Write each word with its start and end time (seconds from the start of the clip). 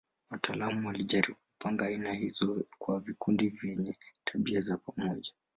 Wataalamu 0.31 0.87
walijaribu 0.87 1.35
kupanga 1.51 1.85
aina 1.85 2.13
hizo 2.13 2.65
kwa 2.77 2.99
vikundi 2.99 3.49
vyenye 3.49 3.97
tabia 4.23 4.61
za 4.61 4.77
pamoja. 4.77 5.33